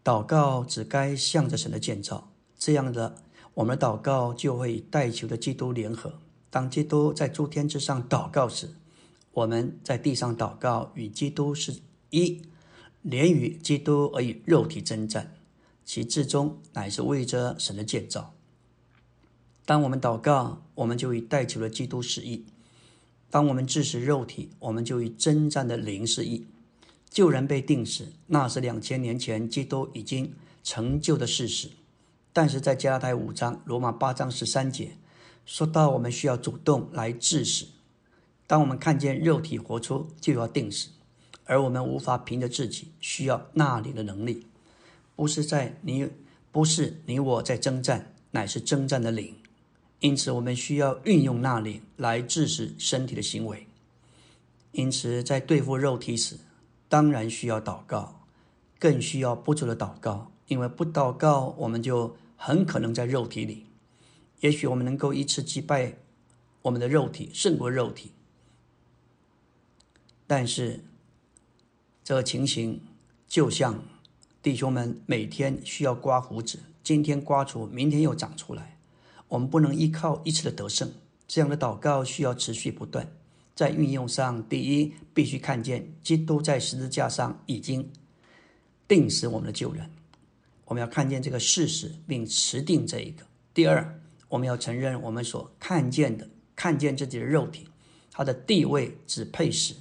[0.04, 3.16] 祷告只该向着神的建造，这样的
[3.54, 6.14] 我们的祷告就会与代求的基督联合。
[6.50, 8.70] 当基督在诸天之上祷告时，
[9.32, 11.80] 我们在地上祷告与基督是
[12.10, 12.42] 一，
[13.04, 15.36] 连于基督而与肉体征战。
[15.84, 18.34] 其至终乃是为着神的建造。
[19.72, 22.44] 当我们祷告，我们就与代求了基督是一；
[23.30, 26.46] 当我们致使肉体，我们就与征战的灵是一。
[27.10, 31.70] 救人被定死，那是两千年前基督已经成就的事实。
[32.34, 34.98] 但是在加拉太五章、罗马八章十三节，
[35.46, 37.66] 说到我们需要主动来致死。
[38.46, 40.90] 当我们看见肉体活出，就要定死，
[41.46, 44.46] 而我们无法凭着自己，需要那里的能力。
[45.16, 46.10] 不是在你，
[46.52, 49.34] 不是你我在征战，乃是征战的灵。
[50.02, 53.66] 因此，我们需要运用那灵来制使身体的行为。
[54.74, 56.38] 因此，在对付肉体时，
[56.90, 58.22] 当然需要祷告，
[58.78, 60.32] 更需要不住的祷告。
[60.48, 63.66] 因为不祷告，我们就很可能在肉体里。
[64.42, 65.94] 也许我们能够一次击败
[66.64, 68.12] 我们的肉体，胜过肉体。
[70.28, 70.84] 但是，
[72.04, 72.82] 这个情形
[73.28, 73.84] 就像……
[74.42, 78.80] 弟兄们，每天需要刮胡子，今天刮除，明天又长出来。
[79.32, 80.92] 我们不能依靠一次的得胜，
[81.26, 83.10] 这样的祷告需要持续不断。
[83.56, 87.90] 在运用上，第一，必须看见基督在十字架上已经
[88.90, 89.90] 定死我们的救人，
[90.66, 93.24] 我们要看见这个事实，并持定这一个。
[93.54, 97.70] 第二，我们要承认我们所看见的，看见自己的肉体，
[98.12, 99.76] 它的地位只配死，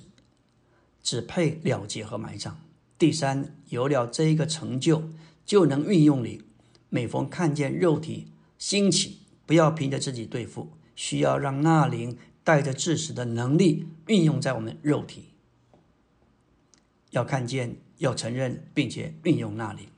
[1.03, 2.57] 只配了结和埋葬。
[2.97, 5.03] 第三，有了这一个成就，
[5.45, 6.41] 就能运用你。
[6.89, 9.20] 每逢看见肉体兴起，
[9.51, 15.31] 不要凭着自己对付，需要让那灵带着致死的能力运用在我们肉体。
[17.11, 19.89] 要看见，要承认，并且运用那灵。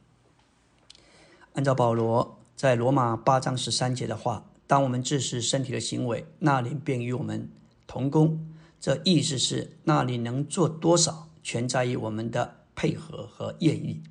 [1.52, 7.50] 按照保罗在罗马八章十三节的话，当我们致死身体的行为，那灵便与我们
[7.86, 8.48] 同工。
[8.80, 12.56] 这意思是，那灵能做多少，全在于我们的。
[12.74, 14.02] 配合和愿意，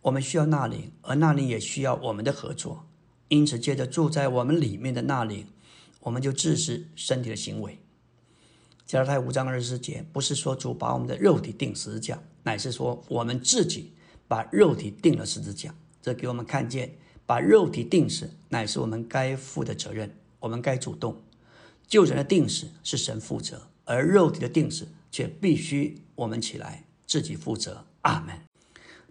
[0.00, 2.87] 我们需要那灵，而那灵也需要我们的合作。
[3.28, 5.46] 因此，借着住在我们里面的那灵，
[6.00, 7.78] 我们就支持身体的行为。
[8.86, 13.92] 加拉太五章二十四节不是说主把我们的肉体定十字架，乃是说我们自己
[14.26, 15.74] 把肉体定了十字架。
[16.00, 21.20] 这给我们看见，把肉体定死乃是我们该负的责任，我们该主动。
[21.86, 27.84] 救人的定死是神负责，而肉体的定死却必须我们起来自己负责。
[28.02, 28.47] 阿门。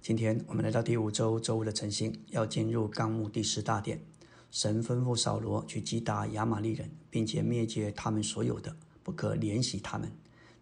[0.08, 4.02] 今天我们来到第五周周五的晨星，要进入纲目第十大殿。
[4.50, 10.10] 神吩咐扫罗去击打亚玛利人，并且灭绝他们所有的，不可怜惜他们。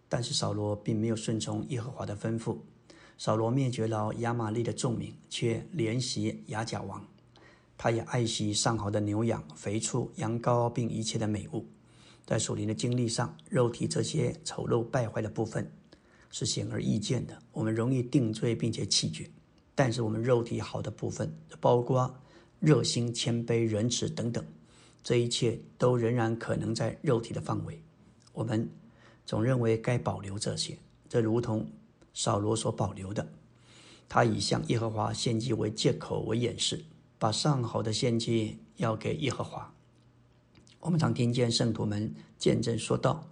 [0.08, 2.58] 但是扫罗并没有顺从耶和华的吩咐。
[3.16, 7.06] 扫罗灭绝了亚玛利的众民，却怜惜亚甲王。
[7.78, 11.64] 他也爱惜上好的牛羊、肥畜、羊羔，并一切的美物。
[12.24, 15.70] 在属灵的经历上，肉体这些丑陋败坏的部分。
[16.28, 19.30] 是显而易见的，我们容易定罪并且弃绝。
[19.76, 22.12] 但是我们肉体好的部分，包括
[22.58, 24.44] 热心、谦卑、仁慈等等，
[25.04, 27.80] 这一切都仍然可能在肉体的范围。
[28.32, 28.68] 我们
[29.24, 30.76] 总认为该保留这些，
[31.08, 31.70] 这如同
[32.12, 33.28] 扫罗所保留的，
[34.08, 36.82] 他以向耶和华献祭为借口为掩饰，
[37.18, 39.72] 把上好的献祭要给耶和华。
[40.80, 43.28] 我们常听见圣徒们见证说道。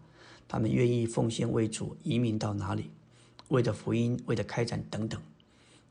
[0.47, 2.91] 他们愿意奉献为主，移民到哪里？
[3.49, 5.19] 为了福音，为了开展等等。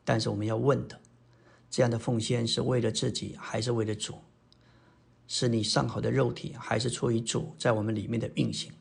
[0.04, 1.00] 但是我们要问的：
[1.70, 4.16] 这样的奉献是为了自己，还是为了主？
[5.28, 8.72] 是你上好的肉体，还是出于主在我们里面的运行？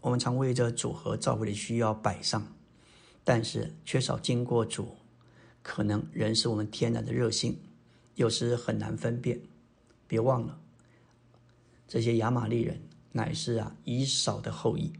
[0.00, 2.46] 我们常为着主和教会的需要摆上，
[3.22, 4.96] 但是缺少经过主，
[5.62, 7.58] 可能仍是我们天然的热心，
[8.16, 9.40] 有时很难分辨。
[10.06, 10.60] 别忘了，
[11.88, 12.82] 这些亚玛利人
[13.12, 14.92] 乃是啊以扫的后裔，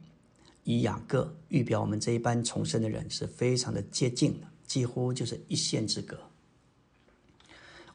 [0.63, 6.19] 以雅各预表我们这一班重生的人是非常的接近的，几乎就是一线之隔。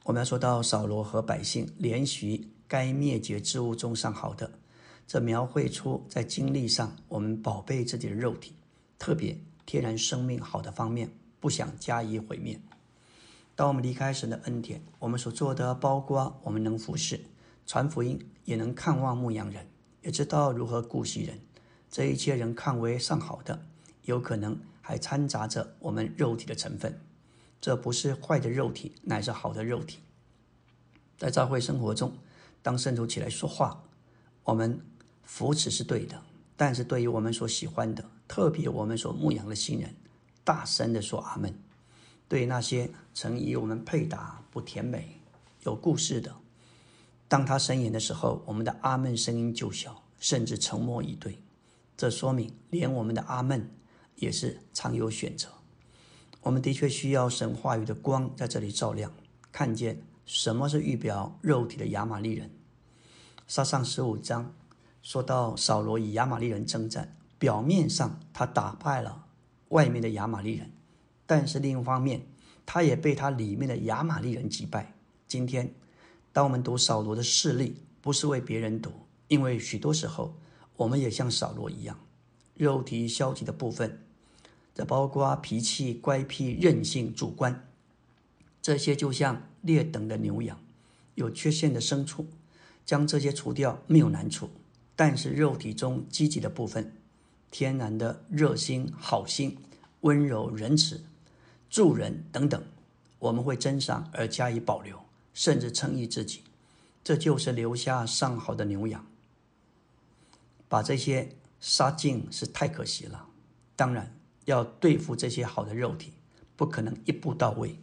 [0.04, 4.52] 我们要说到扫罗和百姓连续该灭绝之物中上好的。
[5.06, 8.54] 这描绘出在经历上，我们宝贝自己的肉体，
[9.00, 12.60] 特别天然生命好的方面，不想加以毁灭。
[13.56, 17.20] 当我们离开神的恩典，我们所做的，包括我们能服侍、
[17.66, 19.68] 传福音，也能看望牧羊人，
[20.02, 21.40] 也知道如何顾惜人。
[21.90, 23.66] 这一切人看为上好的，
[24.06, 27.00] 有可能还掺杂着我们肉体的成分。
[27.62, 30.00] 这不是坏的肉体，乃是好的肉体。
[31.16, 32.12] 在教会生活中，
[32.64, 33.84] 当圣徒起来说话，
[34.44, 34.82] 我们。
[35.22, 36.20] 扶持是对的，
[36.58, 39.96] 但是对于我们所喜欢的，特别我们所牧养的新人，
[40.44, 41.54] 大声的说阿门。
[42.28, 45.22] 对那些曾以我们配搭不甜美、
[45.66, 46.36] 有故事的，
[47.28, 51.38] 当他申言的时候，我们的阿门声音就小，甚至沉默以对。
[51.96, 53.70] 这说明连我们的阿门
[54.20, 55.50] 也是常有选择。
[56.42, 59.12] 我们的确需要神话语的光在这里照亮，
[59.52, 62.50] 看见什么是预表肉体的亚玛利人。
[63.48, 64.54] 撒上十五章。
[65.02, 69.28] 说到扫罗与亚玛利人征战，表面上他打败了
[69.70, 70.72] 外面的亚玛利人，
[71.26, 72.28] 但是另一方面，
[72.66, 74.94] 他也被他里面的亚玛利人击败。
[75.26, 75.74] 今天，
[76.34, 78.92] 当我们读扫罗的事例，不是为别人读，
[79.30, 80.36] 因为许多时候
[80.76, 81.98] 我们也像扫罗一样，
[82.56, 84.04] 肉体消极的部分，
[84.80, 87.68] 这包括脾气、乖僻、任性、主观，
[88.62, 90.58] 这些就像劣等的牛羊，
[91.16, 92.26] 有缺陷的牲畜，
[92.86, 94.50] 将这些除掉没有难处。
[94.96, 96.94] 但是肉体中积极的部分，
[97.52, 99.58] 天然的热心、好心、
[100.00, 101.04] 温柔、仁慈、
[101.70, 102.64] 助人等等，
[103.20, 104.98] 我们会珍赏而加以保留，
[105.34, 106.44] 甚至称义自己，
[107.04, 109.06] 这就是留下上好的牛羊。
[110.70, 113.28] 把这些杀尽是太可惜了。
[113.76, 114.16] 当然，
[114.50, 116.14] 要对付这些好的肉体，
[116.56, 117.78] 不可能一步到位，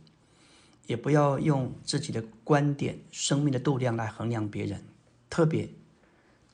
[0.86, 4.84] 也不要用自己的观点、生命的度量来衡量别人，
[5.30, 5.68] 特别。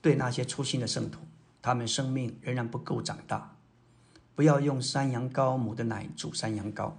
[0.00, 1.20] 对那些粗心的圣徒，
[1.62, 3.56] 他们生命仍然不够长大，
[4.34, 6.92] 不要用山羊羔母的奶煮山羊羔。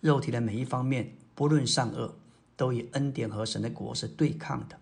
[0.00, 2.14] 肉体的每一方面，不论善恶，
[2.54, 4.78] 都与恩典和神的国是对抗的，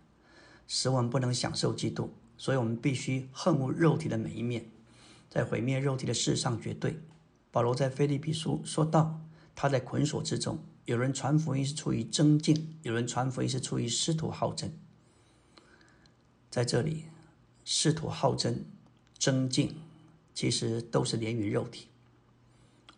[0.66, 2.12] 使我们不能享受基督。
[2.36, 4.66] 所以我们必须恨恶肉体的每一面，
[5.32, 7.00] 在毁灭肉体的事上绝对。
[7.50, 9.18] 保罗在腓利比书说道
[9.56, 14.70] ：“他在捆锁之中，有人传福音是出于增进，有人传福音是出于师徒好争。”
[16.50, 17.06] 在这里，
[17.64, 18.66] 师徒好争、
[19.16, 19.74] 争竞，
[20.34, 21.88] 其实都是连于肉体。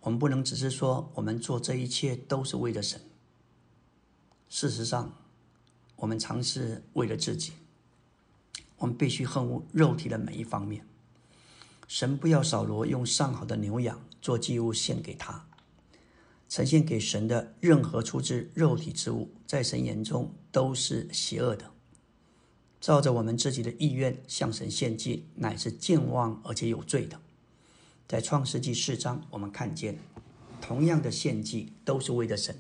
[0.01, 3.01] 我们不能只是说我们做这一切都是为了神。
[4.49, 5.17] 事实上，
[5.95, 7.53] 我们尝试为了自己。
[8.79, 10.85] 我们必须恨恶肉体的每一方面。
[11.87, 15.47] 神不要扫罗用上好的牛羊做祭物献给他，
[16.49, 21.71] 呈现给神的任何出自肉体之物，在神眼中都是邪恶的。
[22.81, 27.21] 照着我们自己的意愿向神献祭，乃是健忘而且有罪的。
[28.07, 29.99] 在创世纪四章，我们看见
[30.61, 32.55] 同样的献祭都是为了神。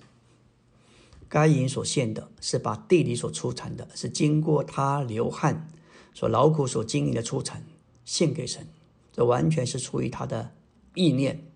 [1.29, 5.69] 该隐所献的是把地里所出产的，是经过他流汗
[6.15, 7.65] 所劳苦所经营的出产
[8.05, 8.67] 献给神，
[9.15, 10.53] 这完全是出于他的
[10.95, 11.47] 意念。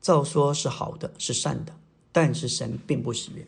[0.00, 1.74] 照说是好的，是善的，
[2.12, 3.44] 但是神并不喜悦。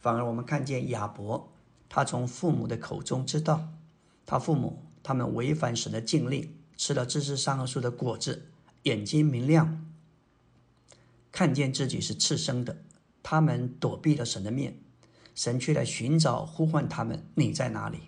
[0.00, 1.52] 反而我们看见亚伯。
[1.88, 3.68] 他从父母的口中知道，
[4.26, 8.46] 他父母他们违反神的禁令，吃了知识善恶树的果子，
[8.82, 9.86] 眼睛明亮，
[11.30, 12.78] 看见自己是次生的，
[13.22, 14.78] 他们躲避了神的面，
[15.34, 17.98] 神却来寻找呼唤他们：你在哪里？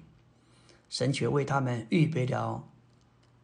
[0.90, 2.68] 神却为他们预备了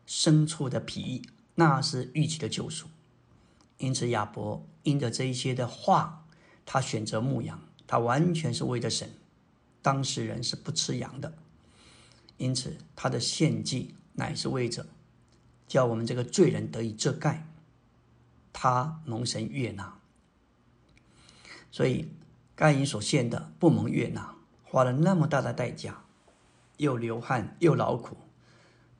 [0.07, 1.22] 牲畜的皮，
[1.55, 2.86] 那是预期的救赎。
[3.78, 6.26] 因此亚伯因着这一些的话，
[6.64, 9.11] 他选择牧羊，他完全是为了神。
[9.82, 11.34] 当事人是不吃羊的，
[12.38, 14.86] 因此他的献祭乃是为着
[15.68, 17.46] 叫我们这个罪人得以遮盖，
[18.52, 19.98] 他蒙神悦纳。
[21.70, 22.09] 所以
[22.55, 26.05] 该隐所献的不蒙悦纳，花了那么大的代价，
[26.76, 28.16] 又流汗又劳苦，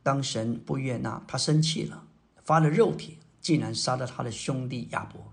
[0.05, 2.07] 当神不悦纳，他生气了，
[2.45, 5.33] 发了肉体，竟然杀了他的兄弟亚伯。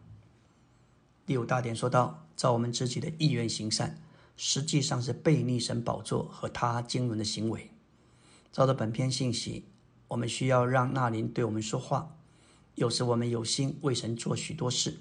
[1.25, 4.01] 第五大点说到，照我们自己的意愿行善。
[4.37, 7.69] 实际上是背逆神宝座和他经纶的行为。
[8.51, 9.65] 照着本篇信息，
[10.07, 12.15] 我们需要让那灵对我们说话。
[12.73, 14.97] 有时我们有心为神做许多事，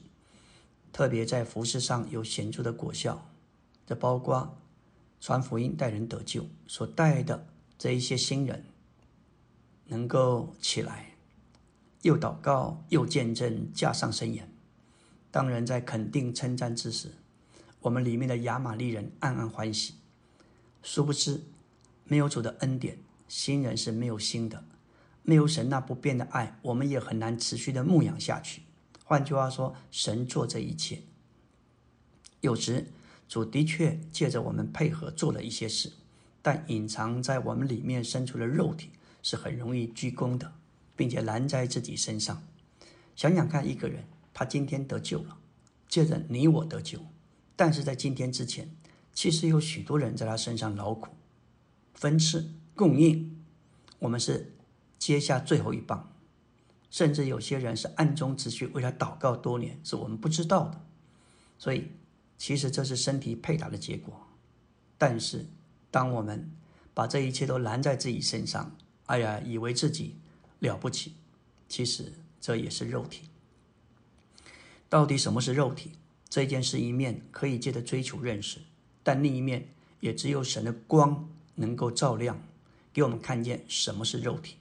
[0.92, 3.30] 特别在服饰上有显著的果效。
[3.86, 4.58] 这包括
[5.20, 7.46] 传福音、带人得救所带的
[7.78, 8.66] 这一些新人，
[9.90, 11.14] 能够起来，
[12.02, 14.48] 又祷告又见证，加上神言。
[15.30, 17.12] 当人在肯定称赞之时，
[17.80, 19.94] 我们里面的亚玛利人暗暗欢喜。
[20.82, 21.42] 殊不知，
[22.04, 24.64] 没有主的恩典，新人是没有心的。
[25.22, 28.62] 没有神那不变的爱，我们也很难持续的牧养下去。
[29.04, 31.02] 换句话说，神做这一切，
[32.40, 32.86] 有时
[33.28, 35.92] 主的确借着我们配合做了一些事，
[36.40, 38.90] 但隐藏在我们里面深处的肉体
[39.22, 40.52] 是很容易鞠躬的，
[40.96, 42.42] 并且拦在自己身上。
[43.16, 45.38] 想想看，一个人他今天得救了，
[45.88, 47.00] 借着你我得救，
[47.56, 48.70] 但是在今天之前，
[49.12, 51.10] 其实有许多人在他身上劳苦、
[51.94, 53.44] 分次、供应，
[53.98, 54.54] 我们是。
[55.00, 56.12] 接下最后一棒，
[56.90, 60.78] 甚至有些人是暗中持续为他祷告多年，是我们不知道的。
[61.58, 61.92] 所以，
[62.36, 64.28] 其实这是身体配搭的结果。
[64.98, 65.46] 但是，
[65.90, 66.52] 当我们
[66.92, 68.76] 把这一切都拦在自己身上，
[69.10, 70.14] 哎呀，以为自己
[70.60, 71.14] 了不起，
[71.68, 73.22] 其实这也是肉体。
[74.88, 75.90] 到底什么是肉体？
[76.28, 78.60] 这件事一面可以借着追求认识，
[79.02, 79.66] 但另一面
[79.98, 82.40] 也只有神的光能够照亮，
[82.92, 84.54] 给我们看见什么是肉体。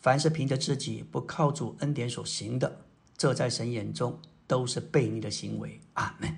[0.00, 2.84] 凡是凭着自己不靠主恩典所行的，
[3.16, 4.18] 这在神眼中
[4.48, 5.80] 都是悖逆的行为。
[5.92, 6.36] 阿门。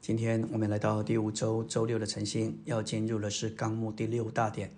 [0.00, 4.74] 今天我们来到第五周周六的晨星，要进入的是纲目第六大点。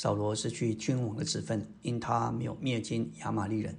[0.00, 3.76] 扫罗失去君王的职分，因他没有灭尽亚玛利人。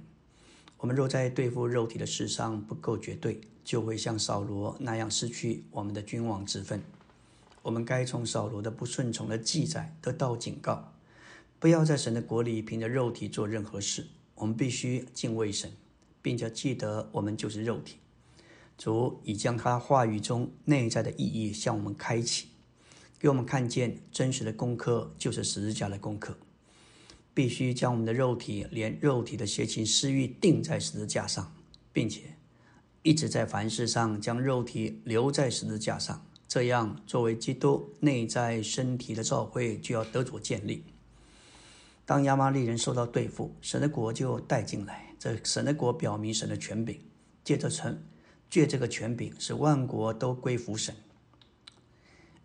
[0.76, 6.82] 我们若在对付肉体的事上不够绝对，就会像扫罗那样失去我们的君王之分。
[7.62, 10.92] 我们该从扫罗的不顺从的记载得到警告。
[11.58, 14.06] 不要在神的国里凭着肉体做任何事。
[14.34, 15.72] 我们必须敬畏神，
[16.20, 17.96] 并且记得我们就是肉体。
[18.76, 22.48] 主已将他话语中内在的意义向我们开启，
[23.20, 26.36] 给我们看见真实的功课就是十字架的功课。
[27.34, 31.54] 必须将我们的肉体，连肉体的邪情私欲钉在十字架上，
[31.92, 32.22] 并且
[33.02, 36.26] 一直在凡事上将肉体留在十字架上。
[36.48, 40.82] 这样，作为基督内在身体的召会就要得着建立。
[42.04, 45.14] 当亚玛利人受到对付，神的国就带进来。
[45.18, 46.98] 这神的国表明神的权柄，
[47.44, 48.02] 借着成，
[48.48, 50.94] 借这个权柄，使万国都归服神。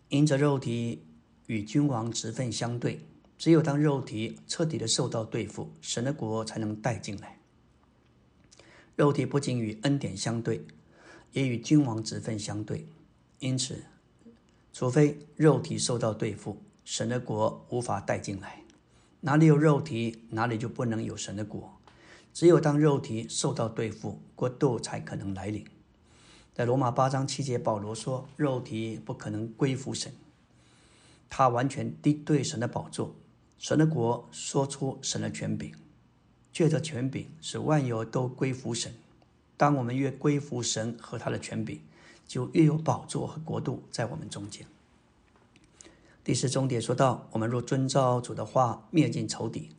[0.08, 1.02] 因着肉体
[1.46, 3.00] 与君王职分相对，
[3.36, 7.38] 只有当肉体彻底的受到对付，神的国才能带进来。
[8.94, 10.64] 肉体不仅与恩典相对，
[11.32, 12.86] 也与君王职分相对。
[13.40, 13.82] 因此，
[14.72, 18.62] 除非肉体受到对付，神的国无法带进来。
[19.20, 21.78] 哪里有肉体，哪里就不能有神的国。
[22.32, 25.64] 只有当肉体受到对付，国度才可能来临。
[26.56, 30.10] 在罗马八章七节，保罗说：“肉体不可能归服神，
[31.28, 33.14] 他完全敌对神的宝座。
[33.58, 35.70] 神的国说出神的权柄，
[36.54, 38.94] 借着权柄使万有都归服神。
[39.58, 41.78] 当我们越归服神和他的权柄，
[42.26, 44.66] 就越有宝座和国度在我们中间。”
[46.24, 49.72] 第四重点说到：我们若遵照主的话，灭尽仇敌，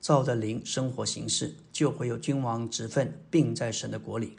[0.00, 4.36] 照着灵生活行事，就会有君王职分，并在神的国里。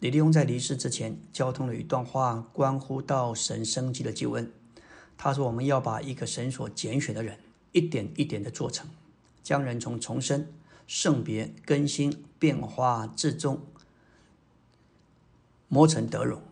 [0.00, 4.52] 李利翁在离世之前，交通了一段话，关乎到神生机的救恩。
[5.16, 7.38] 他说：“我们要把一个神所拣选的人，
[7.72, 8.88] 一点一点的做成，
[9.42, 10.46] 将人从重生、
[10.86, 13.62] 圣别、更新、变化至终，
[15.68, 16.42] 磨成德荣，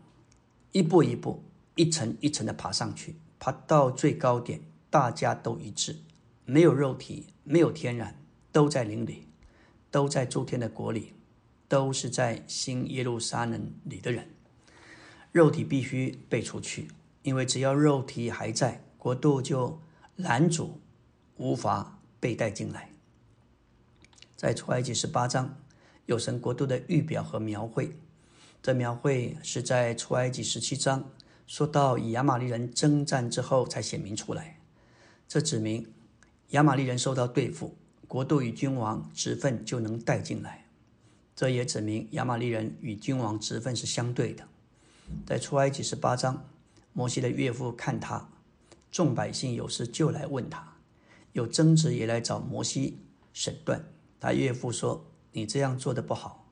[0.73, 1.43] 一步一步、
[1.75, 5.97] 一层一层的爬上去。”爬到最高点，大家都一致，
[6.47, 8.19] 没有肉体，没有天然，
[8.51, 9.29] 都在灵里，
[9.91, 11.13] 都在诸天的国里，
[11.75, 14.31] 都是在新耶路撒冷里的人。
[15.33, 16.87] 肉体必须被除去，
[17.25, 19.81] 因为只要肉体还在，国度就
[20.15, 20.81] 拦阻，
[21.37, 22.91] 无法被带进来。
[24.37, 25.59] 在出埃及十八章，
[26.07, 27.99] 有神国度的预表和描绘，
[28.63, 31.11] 这描绘是在出埃及十七章。
[31.49, 34.61] 说到以亚玛利人征战之后才显明出来，
[35.27, 35.93] 这指明
[36.51, 40.64] 亚玛利人受到对付，国度与君王职分就能带进来。
[41.37, 44.47] 这也指明亚玛利人与君王职分是相对的。
[45.27, 46.49] 在出埃及十八章，
[46.93, 48.29] 摩西的岳父看他，
[48.91, 50.77] 众百姓有事就来问他，
[51.33, 52.99] 有争执也来找摩西
[53.33, 53.85] 审断。
[54.21, 56.47] 他岳父说：“你这样做的不好，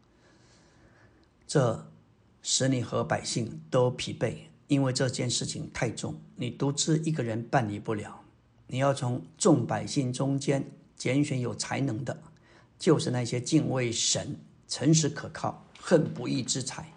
[1.46, 1.90] 这
[2.42, 4.36] 使你和百姓都疲惫。”
[4.68, 8.22] 因为这件事情太重，你独自一个人办理不了。
[8.68, 12.22] 你要从众百姓中间拣选有才能的，
[12.78, 14.38] 就是那些敬畏神、
[14.72, 16.94] 诚实可靠、恨不义之财，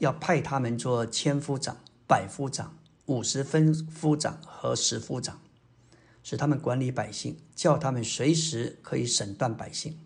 [0.00, 2.76] 要派他们做千夫长、百夫长、
[3.06, 5.40] 五十分夫长和十夫长，
[6.22, 9.98] 使他们管理百姓，叫他们随时可以审断百姓。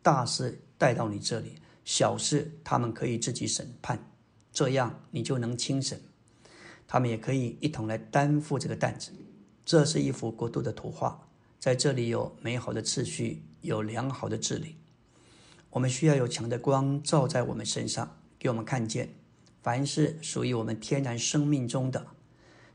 [0.00, 4.10] 大事带到你这里，小事他们可以自己审判，
[4.50, 6.00] 这样你就能轻省。
[6.88, 9.12] 他们也可以一同来担负这个担子。
[9.62, 11.28] 这是一幅国度的图画，
[11.60, 14.76] 在这里有美好的秩序，有良好的治理。
[15.74, 19.08] 我们需要有强的光照在我们身上，给我们看见，
[19.60, 22.06] 凡是属于我们天然生命中的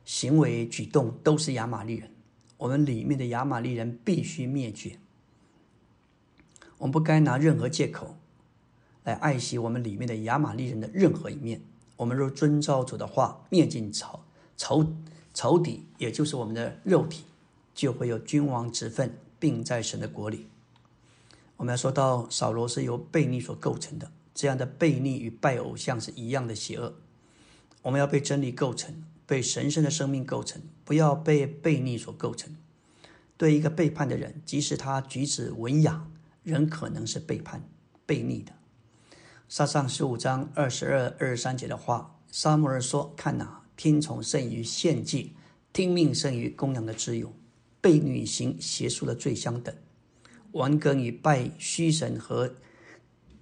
[0.04, 2.12] 行为举动，都是亚玛利人。
[2.58, 5.00] 我们里面的亚玛利人必须灭绝。
[6.78, 8.18] 我们不该拿任何借口
[9.06, 11.62] 来爱惜我们里面的亚玛利人的任何一面。
[11.96, 14.20] 我们若遵照主的话，灭尽仇
[14.58, 14.86] 仇
[15.34, 17.24] 仇敌，也就是我们的肉体，
[17.74, 20.48] 就会有君王之分，并在神的国里。
[21.60, 26.96] 我们要说到扫罗是由悖逆所构成的，这样的悖逆与拜偶像是一样的邪恶。
[27.82, 32.56] 我们要被真理构成，被神圣的生命构成，不要被悖逆所构成。
[33.36, 36.08] 对一个背叛的人，即使他举止文雅，
[36.44, 37.62] 仍可能是背叛、
[38.08, 38.54] 悖逆的。
[39.50, 45.36] 撒上十五章二十二、二十三节的话，沙摩尔说：“看哪，听从胜于献祭，
[45.74, 47.34] 听命胜于供羊的之勇。
[47.82, 49.76] 悖逆行邪术的罪相等，
[50.54, 52.56] 顽梗与拜虚神和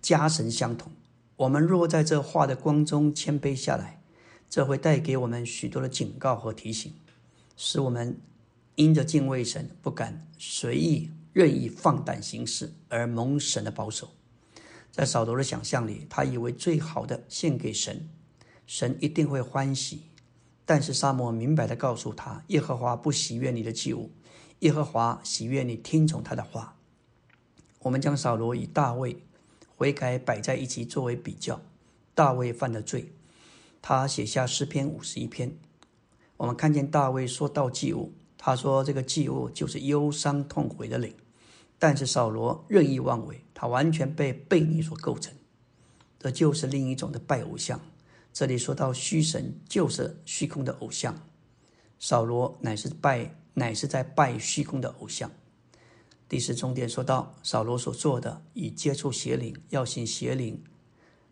[0.01, 0.91] 家神相同。
[1.37, 4.01] 我们若在这话的光中谦卑下来，
[4.49, 6.93] 这会带给我们许多的警告和提醒，
[7.55, 8.19] 使我们
[8.75, 14.09] 因着敬畏神，不敢随意任意放胆行事，而蒙神的保守。”
[14.91, 18.09] 在扫罗的想象里，他以为最好的献给神，
[18.65, 20.03] 神一定会欢喜。
[20.65, 24.11] 但是沙摩明白的告诉他，耶和华不喜悦你的祭物，
[24.59, 26.76] 耶和华喜悦你听从他的话。
[27.79, 29.17] 我们将扫罗与大卫
[29.75, 31.61] 悔改摆在一起作为比较。
[32.13, 33.13] 大卫犯了罪，
[33.81, 35.55] 他写下诗篇五十一篇。
[36.37, 41.13] 我们看见大卫说到祭物，他说这个祭物就是忧伤痛悔的灵。
[41.79, 45.31] 但是扫罗任意妄为，他完全被悖逆所构成，
[46.19, 47.79] 这就是另一种的拜偶像。
[48.33, 51.15] 这里说到虚神，就是虚空的偶像。
[51.99, 55.31] 扫罗乃是拜，乃是在拜虚空的偶像。
[56.29, 60.61] 第四重点说到扫罗所做的，以接触邪灵，要行邪灵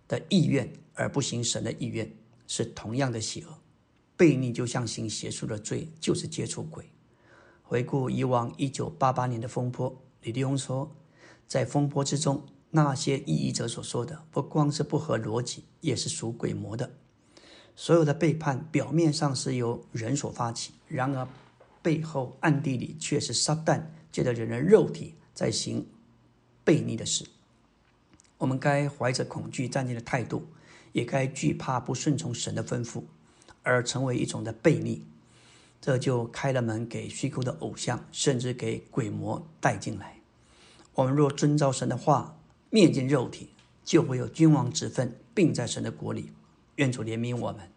[0.07, 2.11] 的意愿，而不行神的意愿，
[2.47, 3.57] 是同样的邪恶。
[4.17, 6.89] 悖逆就像行邪术的罪，就是接触鬼。
[7.63, 10.01] 回顾以往一九八八年的风波。
[10.21, 10.89] 李立宏说，
[11.47, 16.91] 在风波之中，那些异议者所说的，不光是不合逻辑，也是属鬼魔的。
[17.75, 21.27] 所有的背叛，表面上是由人所发起，然而
[21.81, 23.83] 背后暗地里却是撒旦
[24.15, 25.85] 借着人的肉体在行
[26.65, 27.25] 悖逆的事。
[28.37, 30.47] 我们该怀着恐惧战兢的态度，
[30.93, 33.03] 也该惧怕不顺从神的吩咐，
[33.61, 35.05] 而成为一种的悖逆。
[35.81, 40.21] 这就开了门给虚构的偶像，甚至给鬼魔带进来。
[40.93, 42.39] 我们若遵照神的话，
[42.69, 43.49] 灭尽肉体，
[43.83, 46.31] 就会有君王之分，并在神的国里。
[46.77, 47.69] 愿主怜悯我们，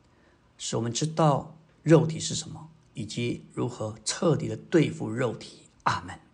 [0.57, 5.65] 使我们知道肉体是什么，以及如何彻底的对付肉体。
[5.83, 6.28] 阿门。